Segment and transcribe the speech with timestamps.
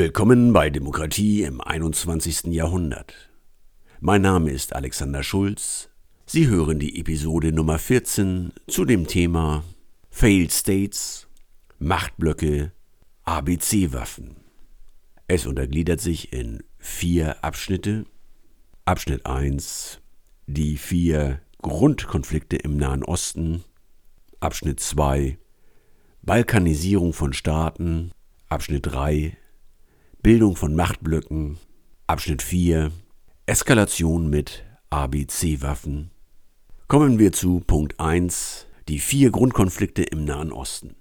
[0.00, 2.44] Willkommen bei Demokratie im 21.
[2.54, 3.12] Jahrhundert.
[4.00, 5.90] Mein Name ist Alexander Schulz.
[6.24, 9.62] Sie hören die Episode Nummer 14 zu dem Thema
[10.08, 11.28] Failed States,
[11.78, 12.72] Machtblöcke,
[13.24, 14.36] ABC-Waffen.
[15.26, 18.06] Es untergliedert sich in vier Abschnitte.
[18.86, 20.00] Abschnitt 1
[20.46, 23.64] Die vier Grundkonflikte im Nahen Osten.
[24.40, 25.36] Abschnitt 2
[26.22, 28.12] Balkanisierung von Staaten.
[28.48, 29.36] Abschnitt 3
[30.22, 31.56] Bildung von Machtblöcken.
[32.06, 32.92] Abschnitt 4
[33.46, 36.10] Eskalation mit ABC-Waffen.
[36.88, 40.94] Kommen wir zu Punkt 1 Die vier Grundkonflikte im Nahen Osten.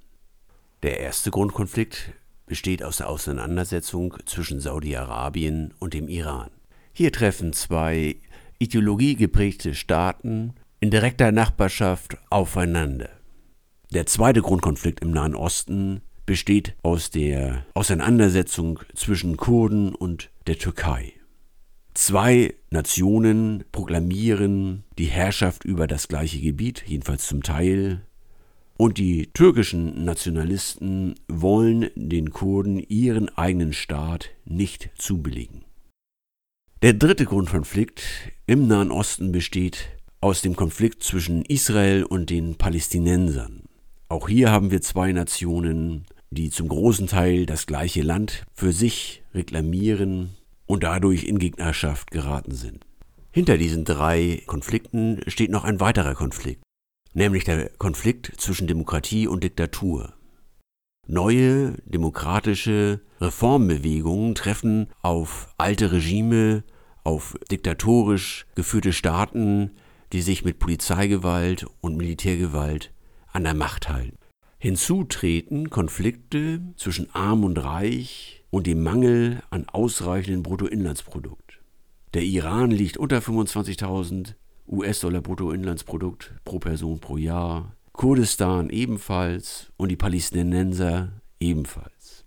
[0.84, 2.14] Der erste Grundkonflikt
[2.45, 6.52] besteht aus der Auseinandersetzung zwischen Saudi-Arabien und dem Iran.
[6.94, 8.16] Hier treffen zwei
[8.58, 13.09] ideologiegeprägte Staaten in direkter Nachbarschaft aufeinander.
[13.92, 21.13] Der zweite Grundkonflikt im Nahen Osten besteht aus der Auseinandersetzung zwischen Kurden und der Türkei.
[21.95, 28.05] Zwei Nationen proklamieren die Herrschaft über das gleiche Gebiet, jedenfalls zum Teil,
[28.77, 35.63] und die türkischen Nationalisten wollen den Kurden ihren eigenen Staat nicht zubilligen.
[36.83, 38.03] Der dritte Grundkonflikt
[38.45, 43.63] im Nahen Osten besteht aus dem Konflikt zwischen Israel und den Palästinensern.
[44.09, 49.23] Auch hier haben wir zwei Nationen, die zum großen Teil das gleiche Land für sich
[49.33, 50.35] reklamieren
[50.66, 52.85] und dadurch in Gegnerschaft geraten sind.
[53.31, 56.61] Hinter diesen drei Konflikten steht noch ein weiterer Konflikt,
[57.13, 60.13] nämlich der Konflikt zwischen Demokratie und Diktatur.
[61.07, 66.63] Neue demokratische Reformbewegungen treffen auf alte Regime,
[67.03, 69.72] auf diktatorisch geführte Staaten,
[70.13, 72.94] die sich mit Polizeigewalt und Militärgewalt
[73.31, 74.19] an der Macht halten.
[74.62, 81.62] Hinzu treten Konflikte zwischen Arm und Reich und dem Mangel an ausreichendem Bruttoinlandsprodukt.
[82.14, 84.34] Der Iran liegt unter 25.000
[84.68, 92.25] US-Dollar Bruttoinlandsprodukt pro Person pro Jahr, Kurdistan ebenfalls und die Palästinenser ebenfalls.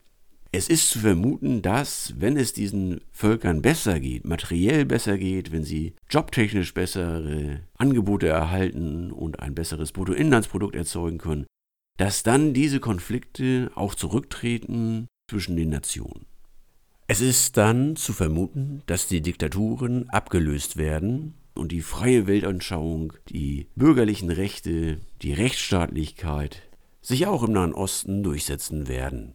[0.52, 5.64] Es ist zu vermuten, dass, wenn es diesen Völkern besser geht, materiell besser geht, wenn
[5.64, 11.46] sie jobtechnisch bessere Angebote erhalten und ein besseres Bruttoinlandsprodukt erzeugen können,
[11.96, 16.26] dass dann diese Konflikte auch zurücktreten zwischen den Nationen.
[17.06, 23.68] Es ist dann zu vermuten, dass die Diktaturen abgelöst werden und die freie Weltanschauung, die
[23.76, 26.62] bürgerlichen Rechte, die Rechtsstaatlichkeit
[27.02, 29.34] sich auch im Nahen Osten durchsetzen werden.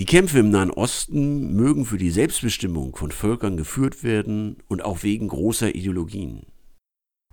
[0.00, 5.02] Die Kämpfe im Nahen Osten mögen für die Selbstbestimmung von Völkern geführt werden und auch
[5.02, 6.46] wegen großer Ideologien.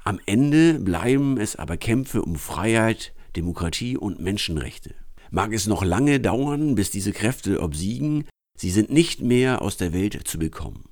[0.04, 4.96] Am Ende bleiben es aber Kämpfe um Freiheit, Demokratie und Menschenrechte.
[5.30, 8.26] Mag es noch lange dauern, bis diese Kräfte obsiegen,
[8.58, 10.86] sie sind nicht mehr aus der Welt zu bekommen.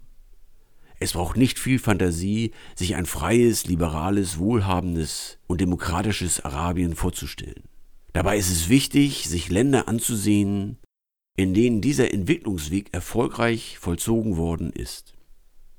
[0.99, 7.63] Es braucht nicht viel Fantasie, sich ein freies, liberales, wohlhabendes und demokratisches Arabien vorzustellen.
[8.13, 10.77] Dabei ist es wichtig, sich Länder anzusehen,
[11.37, 15.13] in denen dieser Entwicklungsweg erfolgreich vollzogen worden ist.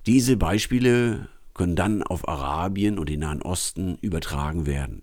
[0.07, 5.03] Diese Beispiele können dann auf Arabien und den Nahen Osten übertragen werden.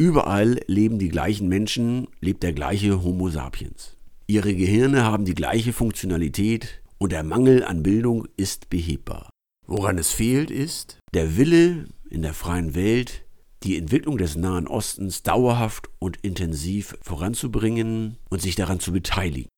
[0.00, 3.98] Überall leben die gleichen Menschen, lebt der gleiche Homo sapiens.
[4.26, 9.28] Ihre Gehirne haben die gleiche Funktionalität und der Mangel an Bildung ist behebbar.
[9.66, 13.26] Woran es fehlt, ist der Wille in der freien Welt,
[13.62, 19.50] die Entwicklung des Nahen Ostens dauerhaft und intensiv voranzubringen und sich daran zu beteiligen.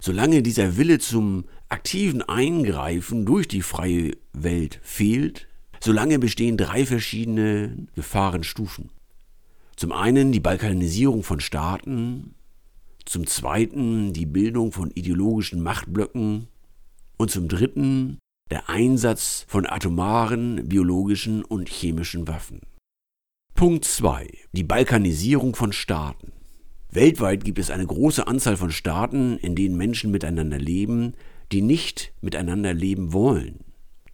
[0.00, 5.48] Solange dieser Wille zum aktiven Eingreifen durch die freie Welt fehlt,
[5.80, 8.90] solange bestehen drei verschiedene Gefahrenstufen.
[9.76, 12.34] Zum einen die Balkanisierung von Staaten,
[13.04, 16.48] zum zweiten die Bildung von ideologischen Machtblöcken
[17.16, 18.18] und zum dritten
[18.50, 22.60] der Einsatz von atomaren, biologischen und chemischen Waffen.
[23.54, 24.28] Punkt 2.
[24.52, 26.32] Die Balkanisierung von Staaten.
[26.90, 31.14] Weltweit gibt es eine große Anzahl von Staaten, in denen Menschen miteinander leben,
[31.50, 33.60] die nicht miteinander leben wollen.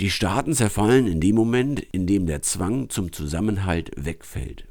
[0.01, 4.70] Die Staaten zerfallen in dem Moment, in dem der Zwang zum Zusammenhalt wegfällt.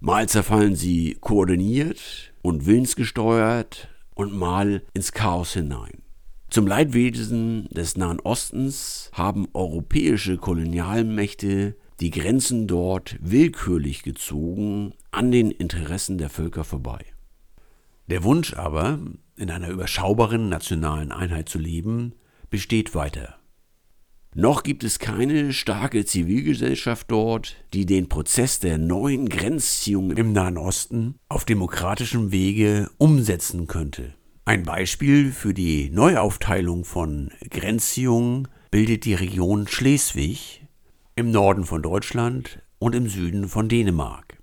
[0.00, 6.02] Mal zerfallen sie koordiniert und willensgesteuert und mal ins Chaos hinein.
[6.50, 15.50] Zum Leidwesen des Nahen Ostens haben europäische Kolonialmächte die Grenzen dort willkürlich gezogen an den
[15.50, 17.04] Interessen der Völker vorbei.
[18.06, 19.00] Der Wunsch aber,
[19.36, 22.14] in einer überschaubaren nationalen Einheit zu leben,
[22.50, 23.37] besteht weiter.
[24.34, 30.58] Noch gibt es keine starke Zivilgesellschaft dort, die den Prozess der neuen Grenzziehung im Nahen
[30.58, 34.14] Osten auf demokratischem Wege umsetzen könnte.
[34.44, 40.62] Ein Beispiel für die Neuaufteilung von Grenzziehungen bildet die Region Schleswig
[41.16, 44.38] im Norden von Deutschland und im Süden von Dänemark.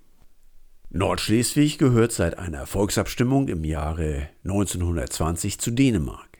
[0.90, 6.38] Nordschleswig gehört seit einer Volksabstimmung im Jahre 1920 zu Dänemark,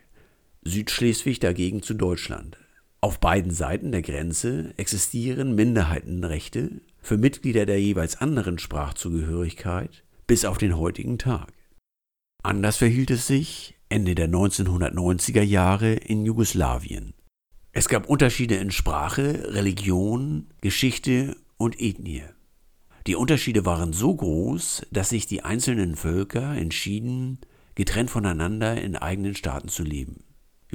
[0.63, 2.59] Südschleswig dagegen zu Deutschland.
[3.01, 10.59] Auf beiden Seiten der Grenze existieren Minderheitenrechte für Mitglieder der jeweils anderen Sprachzugehörigkeit bis auf
[10.59, 11.53] den heutigen Tag.
[12.43, 17.15] Anders verhielt es sich Ende der 1990er Jahre in Jugoslawien.
[17.73, 22.25] Es gab Unterschiede in Sprache, Religion, Geschichte und Ethnie.
[23.07, 27.39] Die Unterschiede waren so groß, dass sich die einzelnen Völker entschieden,
[27.77, 30.25] getrennt voneinander in eigenen Staaten zu leben.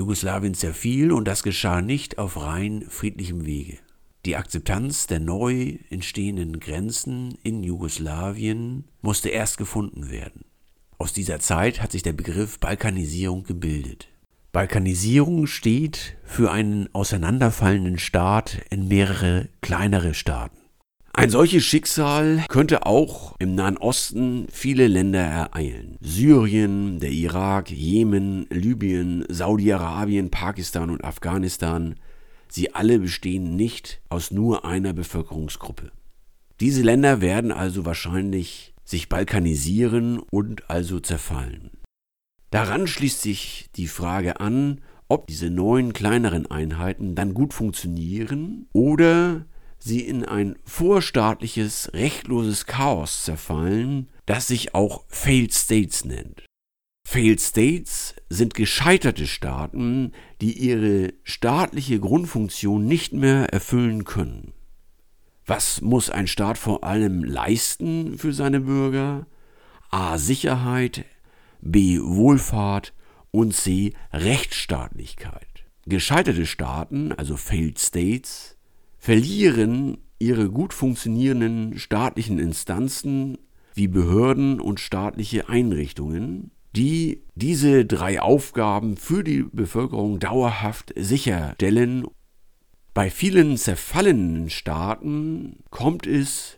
[0.01, 3.77] Jugoslawien zerfiel und das geschah nicht auf rein friedlichem Wege.
[4.25, 10.43] Die Akzeptanz der neu entstehenden Grenzen in Jugoslawien musste erst gefunden werden.
[10.97, 14.07] Aus dieser Zeit hat sich der Begriff Balkanisierung gebildet.
[14.51, 20.57] Balkanisierung steht für einen auseinanderfallenden Staat in mehrere kleinere Staaten.
[21.13, 25.97] Ein solches Schicksal könnte auch im Nahen Osten viele Länder ereilen.
[25.99, 31.95] Syrien, der Irak, Jemen, Libyen, Saudi-Arabien, Pakistan und Afghanistan.
[32.47, 35.91] Sie alle bestehen nicht aus nur einer Bevölkerungsgruppe.
[36.61, 41.71] Diese Länder werden also wahrscheinlich sich balkanisieren und also zerfallen.
[42.51, 49.45] Daran schließt sich die Frage an, ob diese neuen kleineren Einheiten dann gut funktionieren oder
[49.83, 56.45] sie in ein vorstaatliches, rechtloses Chaos zerfallen, das sich auch Failed States nennt.
[57.05, 64.53] Failed States sind gescheiterte Staaten, die ihre staatliche Grundfunktion nicht mehr erfüllen können.
[65.45, 69.25] Was muss ein Staat vor allem leisten für seine Bürger?
[69.89, 70.17] A.
[70.17, 71.03] Sicherheit,
[71.59, 71.99] B.
[71.99, 72.93] Wohlfahrt
[73.31, 73.93] und C.
[74.13, 75.65] Rechtsstaatlichkeit.
[75.87, 78.57] Gescheiterte Staaten, also Failed States,
[79.01, 83.37] verlieren ihre gut funktionierenden staatlichen Instanzen
[83.73, 92.05] wie Behörden und staatliche Einrichtungen, die diese drei Aufgaben für die Bevölkerung dauerhaft sicherstellen
[92.93, 96.57] bei vielen zerfallenen Staaten kommt es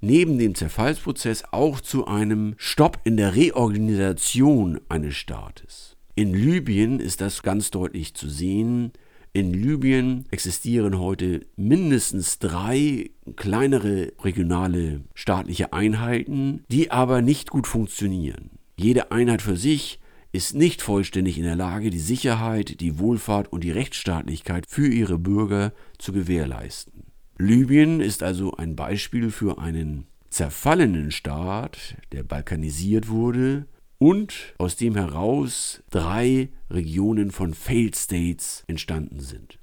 [0.00, 5.96] neben dem Zerfallsprozess auch zu einem Stopp in der Reorganisation eines Staates.
[6.14, 8.92] In Libyen ist das ganz deutlich zu sehen.
[9.38, 18.50] In Libyen existieren heute mindestens drei kleinere regionale staatliche Einheiten, die aber nicht gut funktionieren.
[18.76, 20.00] Jede Einheit für sich
[20.32, 25.20] ist nicht vollständig in der Lage, die Sicherheit, die Wohlfahrt und die Rechtsstaatlichkeit für ihre
[25.20, 27.04] Bürger zu gewährleisten.
[27.38, 33.66] Libyen ist also ein Beispiel für einen zerfallenen Staat, der balkanisiert wurde
[33.98, 39.58] und aus dem heraus drei Regionen von Failed States entstanden sind.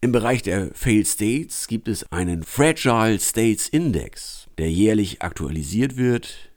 [0.00, 6.50] Im Bereich der Failed States gibt es einen Fragile States Index, der jährlich aktualisiert wird,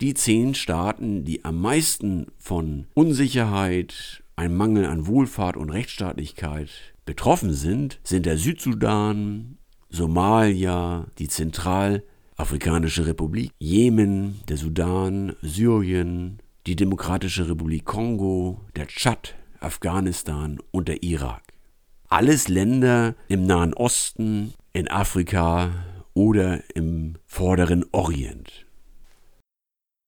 [0.00, 6.70] die zehn Staaten, die am meisten von Unsicherheit, einem Mangel an Wohlfahrt und Rechtsstaatlichkeit
[7.04, 9.58] betroffen sind, sind der Südsudan,
[9.90, 11.28] Somalia, die
[12.34, 21.04] Zentralafrikanische Republik, Jemen, der Sudan, Syrien, die Demokratische Republik Kongo, der Tschad, Afghanistan und der
[21.04, 21.42] Irak.
[22.08, 25.70] Alles Länder im Nahen Osten, in Afrika
[26.12, 28.66] oder im vorderen Orient.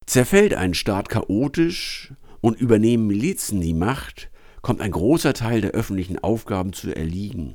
[0.05, 4.31] Zerfällt ein Staat chaotisch und übernehmen Milizen die Macht,
[4.63, 7.55] kommt ein großer Teil der öffentlichen Aufgaben zu erliegen.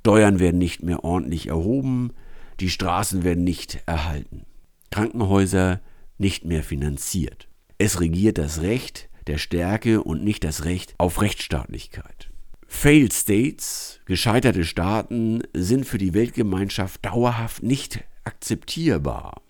[0.00, 2.12] Steuern werden nicht mehr ordentlich erhoben,
[2.60, 4.46] die Straßen werden nicht erhalten,
[4.90, 5.80] Krankenhäuser
[6.18, 7.48] nicht mehr finanziert.
[7.78, 12.30] Es regiert das Recht der Stärke und nicht das Recht auf Rechtsstaatlichkeit.
[12.66, 19.42] Failed States, gescheiterte Staaten, sind für die Weltgemeinschaft dauerhaft nicht akzeptierbar.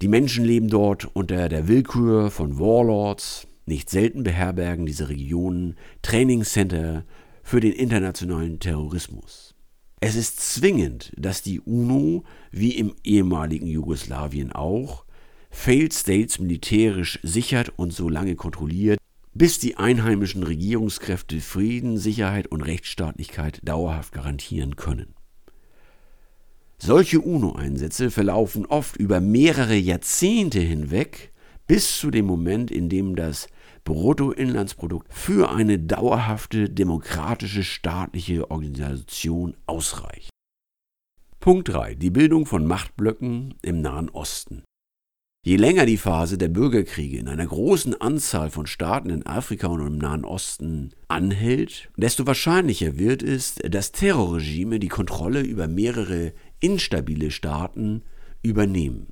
[0.00, 3.46] Die Menschen leben dort unter der Willkür von Warlords.
[3.66, 7.04] Nicht selten beherbergen diese Regionen Trainingscenter
[7.42, 9.51] für den internationalen Terrorismus.
[10.04, 15.04] Es ist zwingend, dass die UNO, wie im ehemaligen Jugoslawien auch,
[15.48, 18.98] Failed States militärisch sichert und so lange kontrolliert,
[19.32, 25.14] bis die einheimischen Regierungskräfte Frieden, Sicherheit und Rechtsstaatlichkeit dauerhaft garantieren können.
[26.78, 31.30] Solche UNO-Einsätze verlaufen oft über mehrere Jahrzehnte hinweg
[31.68, 33.46] bis zu dem Moment, in dem das
[33.84, 40.30] Bruttoinlandsprodukt für eine dauerhafte demokratische staatliche Organisation ausreicht.
[41.40, 41.96] Punkt 3.
[41.96, 44.62] Die Bildung von Machtblöcken im Nahen Osten.
[45.44, 49.84] Je länger die Phase der Bürgerkriege in einer großen Anzahl von Staaten in Afrika und
[49.84, 57.32] im Nahen Osten anhält, desto wahrscheinlicher wird es, dass Terrorregime die Kontrolle über mehrere instabile
[57.32, 58.04] Staaten
[58.44, 59.08] übernehmen.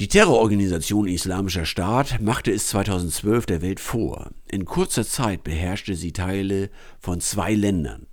[0.00, 4.30] Die Terrororganisation Islamischer Staat machte es 2012 der Welt vor.
[4.50, 8.06] In kurzer Zeit beherrschte sie Teile von zwei Ländern,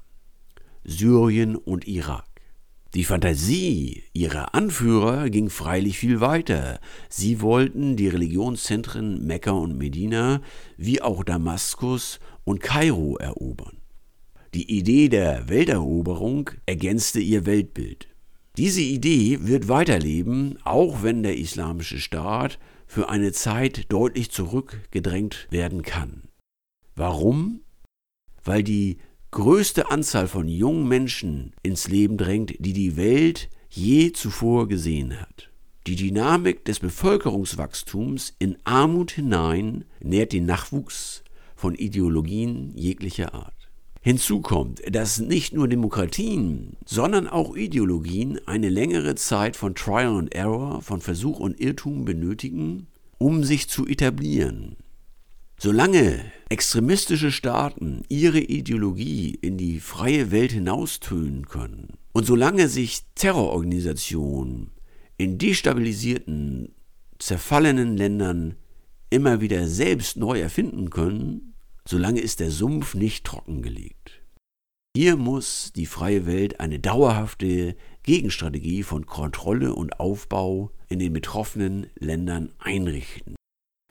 [0.84, 2.26] Syrien und Irak.
[2.94, 6.82] Die Fantasie ihrer Anführer ging freilich viel weiter.
[7.08, 10.42] Sie wollten die Religionszentren Mekka und Medina
[10.76, 13.78] wie auch Damaskus und Kairo erobern.
[14.54, 18.10] Die Idee der Welteroberung ergänzte ihr Weltbild.
[18.58, 25.84] Diese Idee wird weiterleben, auch wenn der islamische Staat für eine Zeit deutlich zurückgedrängt werden
[25.84, 26.24] kann.
[26.96, 27.62] Warum?
[28.44, 28.98] Weil die
[29.30, 35.52] größte Anzahl von jungen Menschen ins Leben drängt, die die Welt je zuvor gesehen hat.
[35.86, 41.24] Die Dynamik des Bevölkerungswachstums in Armut hinein nährt den Nachwuchs
[41.56, 43.57] von Ideologien jeglicher Art.
[44.08, 50.34] Hinzu kommt, dass nicht nur Demokratien, sondern auch Ideologien eine längere Zeit von Trial and
[50.34, 52.88] Error, von Versuch und Irrtum benötigen,
[53.18, 54.78] um sich zu etablieren.
[55.60, 64.72] Solange extremistische Staaten ihre Ideologie in die freie Welt hinaustönen können und solange sich Terrororganisationen
[65.18, 66.74] in destabilisierten,
[67.20, 68.56] zerfallenen Ländern
[69.10, 71.56] immer wieder selbst neu erfinden können,
[71.88, 74.24] solange ist der Sumpf nicht trockengelegt.
[74.96, 81.88] Hier muss die freie Welt eine dauerhafte Gegenstrategie von Kontrolle und Aufbau in den betroffenen
[82.00, 83.36] Ländern einrichten.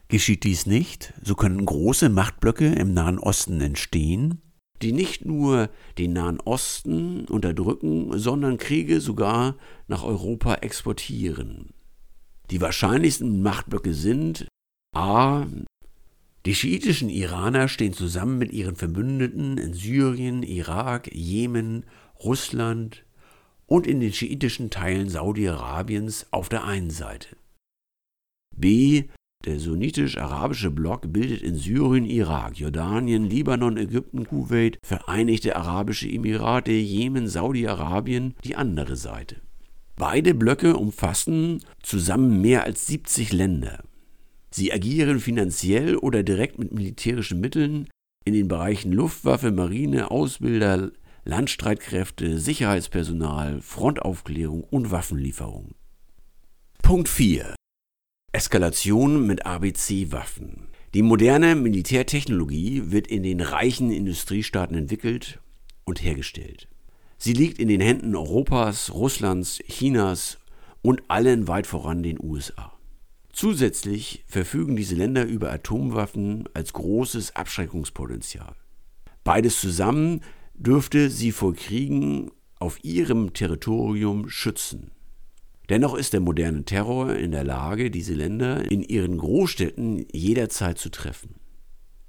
[0.08, 4.40] Geschieht dies nicht, so können große Machtblöcke im Nahen Osten entstehen,
[4.82, 9.56] die nicht nur den Nahen Osten unterdrücken, sondern Kriege sogar
[9.88, 11.70] nach Europa exportieren.
[12.50, 14.46] Die wahrscheinlichsten Machtblöcke sind
[14.94, 15.46] a.
[16.46, 21.84] Die schiitischen Iraner stehen zusammen mit ihren Verbündeten in Syrien, Irak, Jemen,
[22.22, 23.04] Russland
[23.66, 27.36] und in den schiitischen Teilen Saudi-Arabiens auf der einen Seite.
[28.56, 29.06] b.
[29.44, 37.26] Der sunnitisch-arabische Block bildet in Syrien, Irak, Jordanien, Libanon, Ägypten, Kuwait, Vereinigte Arabische Emirate, Jemen,
[37.26, 39.40] Saudi-Arabien die andere Seite.
[39.96, 43.82] Beide Blöcke umfassen zusammen mehr als 70 Länder.
[44.56, 47.90] Sie agieren finanziell oder direkt mit militärischen Mitteln
[48.24, 50.92] in den Bereichen Luftwaffe, Marine, Ausbilder,
[51.26, 55.74] Landstreitkräfte, Sicherheitspersonal, Frontaufklärung und Waffenlieferung.
[56.82, 57.54] Punkt 4.
[58.32, 60.68] Eskalation mit ABC-Waffen.
[60.94, 65.38] Die moderne Militärtechnologie wird in den reichen Industriestaaten entwickelt
[65.84, 66.66] und hergestellt.
[67.18, 70.38] Sie liegt in den Händen Europas, Russlands, Chinas
[70.80, 72.75] und allen weit voran den USA.
[73.36, 78.56] Zusätzlich verfügen diese Länder über Atomwaffen als großes Abschreckungspotenzial.
[79.24, 80.22] Beides zusammen
[80.54, 84.90] dürfte sie vor Kriegen auf ihrem Territorium schützen.
[85.68, 90.88] Dennoch ist der moderne Terror in der Lage, diese Länder in ihren Großstädten jederzeit zu
[90.88, 91.34] treffen.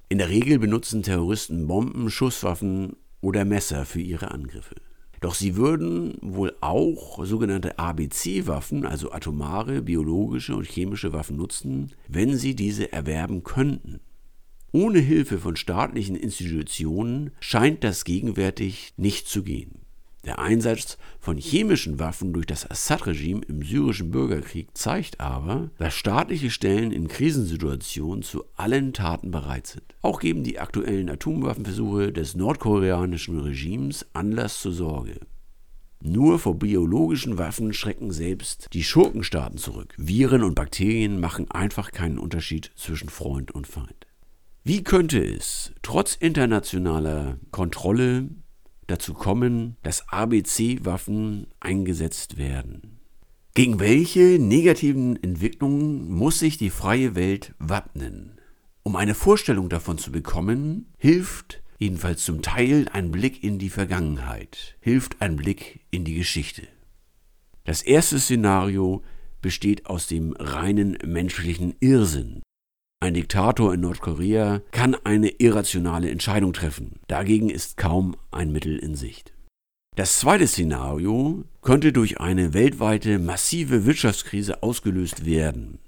[0.07, 4.75] In der Regel benutzen Terroristen Bomben, Schusswaffen oder Messer für ihre Angriffe.
[5.19, 12.38] Doch sie würden wohl auch sogenannte ABC-Waffen, also atomare, biologische und chemische Waffen nutzen, wenn
[12.38, 14.00] sie diese erwerben könnten.
[14.71, 19.87] Ohne Hilfe von staatlichen Institutionen scheint das gegenwärtig nicht zu gehen.
[20.27, 26.50] Der Einsatz von chemischen Waffen durch das Assad-Regime im syrischen Bürgerkrieg zeigt aber, dass staatliche
[26.50, 29.96] Stellen in Krisensituationen zu allen Taten bereit sind.
[30.01, 35.22] Auch geben die aktuellen Atomwaffenversuche des nordkoreanischen Regimes Anlass zur Sorge.
[36.03, 39.93] Nur vor biologischen Waffen schrecken selbst die Schurkenstaaten zurück.
[39.98, 44.07] Viren und Bakterien machen einfach keinen Unterschied zwischen Freund und Feind.
[44.65, 48.27] Wie könnte es trotz internationaler Kontrolle
[48.88, 53.00] dazu kommen, dass ABC-Waffen eingesetzt werden.
[53.53, 58.39] Gegen welche negativen Entwicklungen muss sich die freie Welt wappnen?
[58.84, 64.77] Um eine Vorstellung davon zu bekommen, hilft jedenfalls zum Teil ein Blick in die Vergangenheit,
[64.79, 66.67] hilft ein Blick in die Geschichte.
[67.65, 69.03] Das erste Szenario
[69.41, 72.41] besteht aus dem reinen menschlichen Irrsinn,
[73.00, 77.00] ein Diktator in Nordkorea kann eine irrationale Entscheidung treffen.
[77.08, 79.34] Dagegen ist kaum ein Mittel in Sicht.
[79.96, 85.80] Das zweite Szenario könnte durch eine weltweite massive Wirtschaftskrise ausgelöst werden.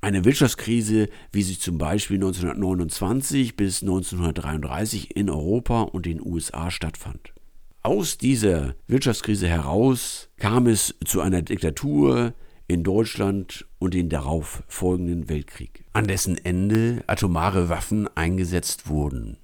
[0.00, 7.34] Eine Wirtschaftskrise, wie sie zum Beispiel 1929 bis 1933 in Europa und den USA stattfand.
[7.82, 12.34] Aus dieser Wirtschaftskrise heraus kam es zu einer Diktatur
[12.66, 19.38] in Deutschland und den darauf folgenden Weltkrieg, an dessen Ende atomare Waffen eingesetzt wurden.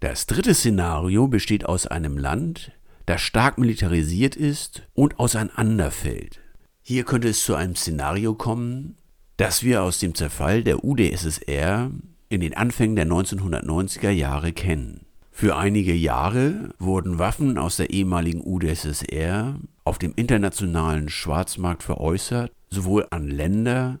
[0.00, 2.72] Das dritte Szenario besteht aus einem Land,
[3.06, 6.40] das stark militarisiert ist und auseinanderfällt.
[6.82, 8.96] Hier könnte es zu einem Szenario kommen,
[9.36, 11.90] das wir aus dem Zerfall der UdSSR
[12.28, 15.06] in den Anfängen der 1990er Jahre kennen.
[15.40, 23.06] Für einige Jahre wurden Waffen aus der ehemaligen UdSSR auf dem internationalen Schwarzmarkt veräußert, sowohl
[23.08, 24.00] an Länder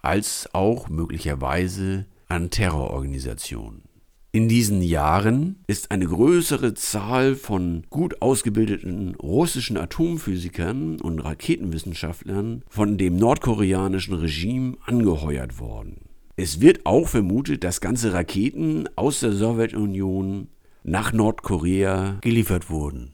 [0.00, 3.82] als auch möglicherweise an Terrororganisationen.
[4.30, 12.96] In diesen Jahren ist eine größere Zahl von gut ausgebildeten russischen Atomphysikern und Raketenwissenschaftlern von
[12.96, 15.96] dem nordkoreanischen Regime angeheuert worden.
[16.36, 20.48] Es wird auch vermutet, dass ganze Raketen aus der Sowjetunion
[20.86, 23.12] nach Nordkorea geliefert wurden.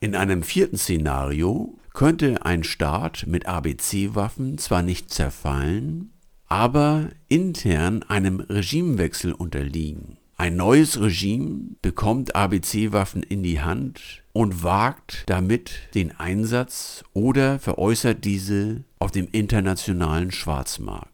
[0.00, 6.12] In einem vierten Szenario könnte ein Staat mit ABC-Waffen zwar nicht zerfallen,
[6.48, 10.18] aber intern einem Regimewechsel unterliegen.
[10.36, 18.24] Ein neues Regime bekommt ABC-Waffen in die Hand und wagt damit den Einsatz oder veräußert
[18.24, 21.08] diese auf dem internationalen Schwarzmarkt.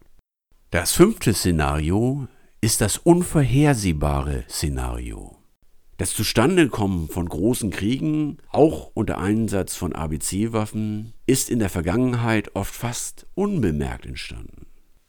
[0.71, 2.27] Das fünfte Szenario
[2.59, 5.38] ist das unvorhersehbare Szenario.
[5.99, 12.73] Das Zustandekommen von großen Kriegen, auch unter Einsatz von ABC-Waffen, ist in der Vergangenheit oft
[12.73, 14.67] fast unbemerkt entstanden.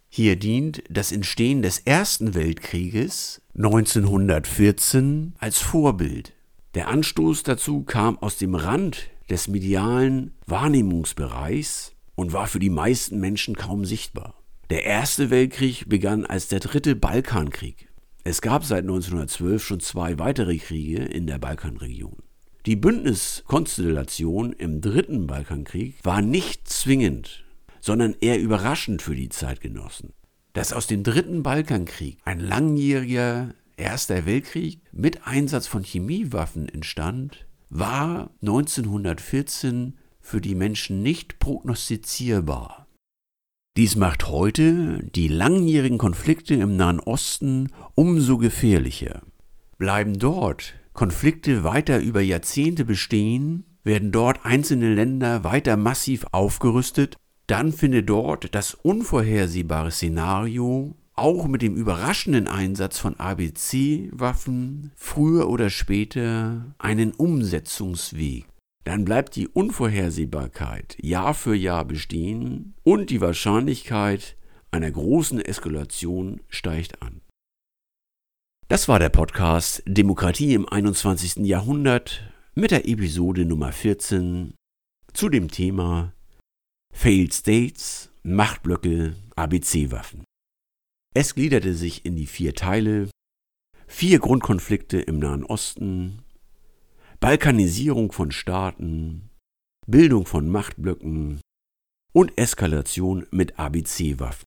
[0.08, 6.32] Hier dient das Entstehen des Ersten Weltkrieges 1914 als Vorbild.
[6.74, 13.20] Der Anstoß dazu kam aus dem Rand des medialen Wahrnehmungsbereichs und war für die meisten
[13.20, 14.34] Menschen kaum sichtbar.
[14.70, 17.89] Der Erste Weltkrieg begann als der dritte Balkankrieg.
[18.24, 22.18] Es gab seit 1912 schon zwei weitere Kriege in der Balkanregion.
[22.66, 27.44] Die Bündniskonstellation im dritten Balkankrieg war nicht zwingend
[27.80, 30.12] sondern eher überraschend für die Zeitgenossen.
[30.52, 38.30] Dass aus dem dritten Balkankrieg ein langjähriger Erster Weltkrieg mit Einsatz von Chemiewaffen entstand, war
[38.42, 42.79] 1914 für die Menschen nicht prognostizierbar.
[43.76, 49.22] Dies macht heute die langjährigen Konflikte im Nahen Osten umso gefährlicher.
[49.78, 57.16] Bleiben dort Konflikte weiter über Jahrzehnte bestehen, werden dort einzelne Länder weiter massiv aufgerüstet
[57.50, 65.68] dann findet dort das unvorhersehbare Szenario auch mit dem überraschenden Einsatz von ABC-Waffen früher oder
[65.68, 68.46] später einen Umsetzungsweg.
[68.84, 74.36] Dann bleibt die Unvorhersehbarkeit Jahr für Jahr bestehen und die Wahrscheinlichkeit
[74.70, 77.20] einer großen Eskalation steigt an.
[78.68, 81.44] Das war der Podcast Demokratie im 21.
[81.44, 84.54] Jahrhundert mit der Episode Nummer 14
[85.12, 86.14] zu dem Thema
[86.92, 90.24] Failed States, Machtblöcke, ABC-Waffen.
[91.14, 93.10] Es gliederte sich in die vier Teile,
[93.86, 96.22] vier Grundkonflikte im Nahen Osten,
[97.20, 99.30] Balkanisierung von Staaten,
[99.86, 101.42] Bildung von Machtblöcken
[102.14, 104.46] und Eskalation mit ABC-Waffen.